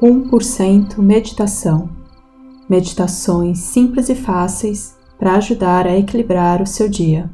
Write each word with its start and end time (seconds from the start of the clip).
1% 0.00 0.98
Meditação 0.98 1.88
Meditações 2.68 3.58
simples 3.58 4.08
e 4.08 4.14
fáceis 4.14 4.96
para 5.18 5.36
ajudar 5.36 5.86
a 5.86 5.98
equilibrar 5.98 6.62
o 6.62 6.66
seu 6.66 6.88
dia. 6.88 7.28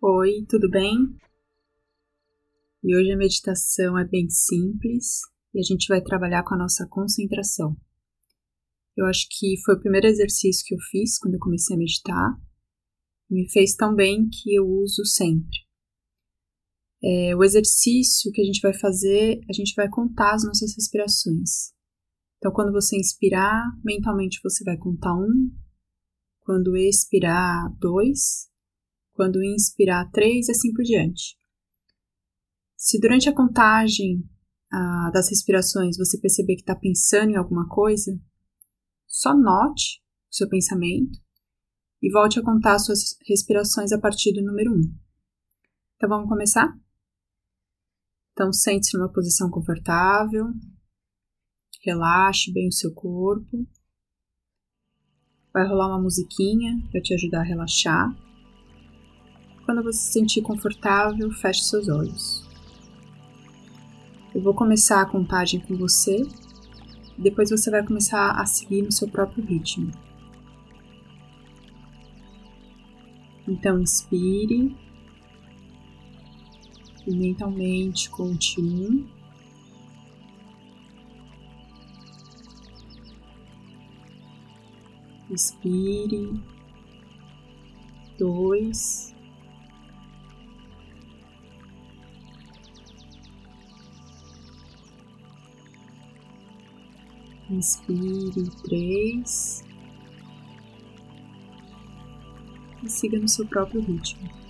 Oi, 0.00 0.46
tudo 0.48 0.70
bem? 0.70 0.94
E 2.82 2.96
hoje 2.96 3.12
a 3.12 3.16
meditação 3.16 3.98
é 3.98 4.04
bem 4.04 4.28
simples 4.30 5.22
e 5.54 5.58
a 5.58 5.62
gente 5.62 5.88
vai 5.88 6.00
trabalhar 6.00 6.44
com 6.44 6.54
a 6.54 6.58
nossa 6.58 6.86
concentração. 6.88 7.76
Eu 8.96 9.06
acho 9.06 9.26
que 9.30 9.56
foi 9.64 9.74
o 9.74 9.80
primeiro 9.80 10.06
exercício 10.06 10.64
que 10.64 10.74
eu 10.74 10.78
fiz 10.90 11.18
quando 11.18 11.34
eu 11.34 11.40
comecei 11.40 11.74
a 11.74 11.78
meditar. 11.78 12.36
Me 13.28 13.50
fez 13.50 13.74
tão 13.74 13.94
bem 13.94 14.28
que 14.28 14.54
eu 14.54 14.66
uso 14.66 15.04
sempre. 15.04 15.64
É, 17.02 17.36
o 17.36 17.42
exercício 17.42 18.32
que 18.32 18.40
a 18.40 18.44
gente 18.44 18.60
vai 18.60 18.72
fazer, 18.72 19.40
a 19.48 19.52
gente 19.52 19.74
vai 19.74 19.88
contar 19.88 20.34
as 20.34 20.44
nossas 20.44 20.74
respirações. 20.74 21.74
Então, 22.38 22.52
quando 22.52 22.72
você 22.72 22.96
inspirar, 22.96 23.62
mentalmente 23.84 24.40
você 24.42 24.62
vai 24.64 24.76
contar 24.76 25.14
um. 25.14 25.50
Quando 26.40 26.76
expirar, 26.76 27.74
dois. 27.78 28.48
Quando 29.12 29.42
inspirar, 29.42 30.10
três, 30.12 30.48
e 30.48 30.52
assim 30.52 30.72
por 30.72 30.82
diante. 30.82 31.36
Se 32.76 33.00
durante 33.00 33.28
a 33.28 33.34
contagem 33.34 34.22
ah, 34.72 35.10
das 35.12 35.30
respirações 35.30 35.96
você 35.96 36.18
perceber 36.18 36.56
que 36.56 36.62
está 36.62 36.74
pensando 36.74 37.30
em 37.30 37.36
alguma 37.36 37.68
coisa, 37.68 38.18
só 39.14 39.32
note 39.32 40.02
o 40.28 40.34
seu 40.34 40.48
pensamento 40.48 41.20
e 42.02 42.10
volte 42.10 42.40
a 42.40 42.42
contar 42.42 42.80
suas 42.80 43.16
respirações 43.24 43.92
a 43.92 44.00
partir 44.00 44.32
do 44.32 44.42
número 44.42 44.72
1. 44.72 44.74
Um. 44.74 44.98
Então 45.94 46.08
vamos 46.08 46.28
começar? 46.28 46.76
Então 48.32 48.52
sente-se 48.52 48.98
numa 48.98 49.08
posição 49.08 49.48
confortável, 49.48 50.46
relaxe 51.84 52.52
bem 52.52 52.66
o 52.66 52.72
seu 52.72 52.92
corpo. 52.92 53.64
Vai 55.52 55.64
rolar 55.68 55.90
uma 55.90 56.02
musiquinha 56.02 56.84
para 56.90 57.00
te 57.00 57.14
ajudar 57.14 57.42
a 57.42 57.44
relaxar. 57.44 58.12
Quando 59.64 59.84
você 59.84 60.00
se 60.00 60.12
sentir 60.12 60.42
confortável, 60.42 61.30
feche 61.30 61.62
seus 61.62 61.88
olhos. 61.88 62.42
Eu 64.34 64.42
vou 64.42 64.56
começar 64.56 65.00
a 65.00 65.08
contagem 65.08 65.60
com 65.60 65.76
você 65.76 66.20
depois 67.18 67.50
você 67.50 67.70
vai 67.70 67.84
começar 67.84 68.32
a 68.32 68.44
seguir 68.46 68.82
no 68.82 68.92
seu 68.92 69.08
próprio 69.08 69.44
ritmo. 69.44 69.90
Então, 73.46 73.80
inspire 73.80 74.74
e 77.06 77.14
mentalmente 77.14 78.08
conte 78.10 78.60
um. 78.60 79.06
Expire 85.30 86.32
dois. 88.18 89.13
Inspire 97.50 98.50
três 98.62 99.62
e 102.82 102.88
siga 102.88 103.18
no 103.18 103.28
seu 103.28 103.46
próprio 103.46 103.80
ritmo. 103.80 104.43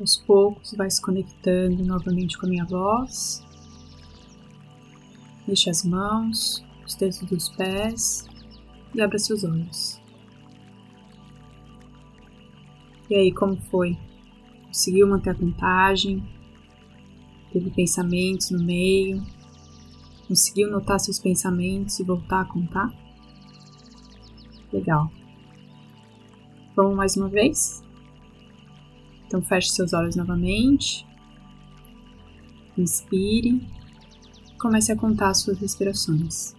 Aos 0.00 0.16
poucos 0.16 0.72
vai 0.72 0.90
se 0.90 1.02
conectando 1.02 1.84
novamente 1.84 2.38
com 2.38 2.46
a 2.46 2.48
minha 2.48 2.64
voz. 2.64 3.44
Deixe 5.46 5.68
as 5.68 5.84
mãos, 5.84 6.64
os 6.86 6.94
dedos 6.94 7.18
dos 7.18 7.50
pés 7.50 8.26
e 8.94 9.02
abra 9.02 9.18
seus 9.18 9.44
olhos. 9.44 10.00
E 13.10 13.14
aí, 13.14 13.30
como 13.30 13.60
foi? 13.70 13.98
Conseguiu 14.68 15.06
manter 15.06 15.30
a 15.30 15.34
contagem? 15.34 16.26
Teve 17.52 17.70
pensamentos 17.70 18.50
no 18.50 18.64
meio? 18.64 19.22
Conseguiu 20.26 20.70
notar 20.70 20.98
seus 20.98 21.18
pensamentos 21.18 22.00
e 22.00 22.04
voltar 22.04 22.40
a 22.40 22.44
contar? 22.46 22.90
Legal. 24.72 25.10
Vamos 26.74 26.96
mais 26.96 27.16
uma 27.18 27.28
vez? 27.28 27.82
Então 29.30 29.40
feche 29.40 29.70
seus 29.70 29.92
olhos 29.92 30.16
novamente. 30.16 31.06
Inspire. 32.76 33.64
Comece 34.58 34.90
a 34.90 34.96
contar 34.96 35.30
as 35.30 35.38
suas 35.38 35.56
respirações. 35.60 36.56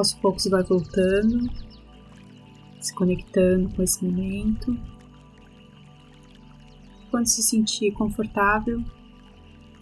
Aos 0.00 0.14
poucos 0.14 0.46
vai 0.46 0.62
voltando, 0.62 1.48
se 2.80 2.94
conectando 2.94 3.68
com 3.74 3.82
esse 3.82 4.04
momento. 4.04 4.76
Quando 7.10 7.26
se 7.26 7.42
sentir 7.42 7.92
confortável, 7.92 8.82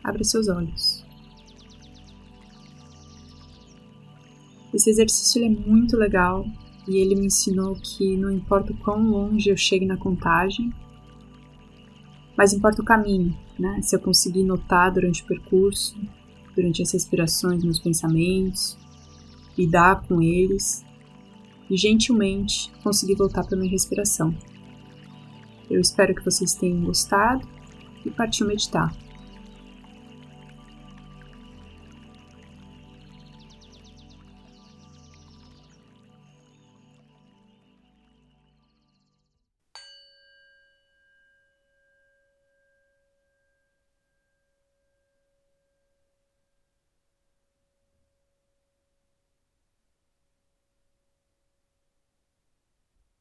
abra 0.02 0.24
seus 0.24 0.48
olhos. 0.48 1.06
Esse 4.74 4.90
exercício 4.90 5.44
é 5.44 5.48
muito 5.48 5.96
legal 5.96 6.44
e 6.86 6.98
ele 6.98 7.14
me 7.14 7.26
ensinou 7.26 7.74
que 7.74 8.16
não 8.16 8.30
importa 8.30 8.72
o 8.72 8.76
quão 8.76 9.10
longe 9.10 9.50
eu 9.50 9.56
chegue 9.56 9.86
na 9.86 9.96
contagem, 9.96 10.72
mas 12.36 12.52
importa 12.52 12.82
o 12.82 12.84
caminho, 12.84 13.36
né? 13.58 13.80
Se 13.82 13.96
eu 13.96 14.00
conseguir 14.00 14.44
notar 14.44 14.92
durante 14.92 15.22
o 15.22 15.26
percurso, 15.26 15.98
durante 16.54 16.82
as 16.82 16.92
respirações, 16.92 17.62
meus 17.62 17.78
pensamentos, 17.78 18.76
lidar 19.58 20.02
com 20.06 20.22
eles 20.22 20.84
e 21.68 21.76
gentilmente 21.76 22.70
conseguir 22.82 23.16
voltar 23.16 23.44
para 23.44 23.56
minha 23.56 23.70
respiração. 23.70 24.34
Eu 25.70 25.80
espero 25.80 26.14
que 26.14 26.24
vocês 26.24 26.54
tenham 26.54 26.84
gostado 26.84 27.46
e 28.04 28.10
partiu 28.10 28.46
meditar. 28.46 28.94